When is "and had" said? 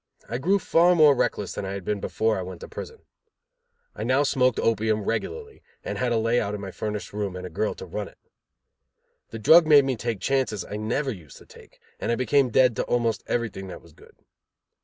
5.83-6.11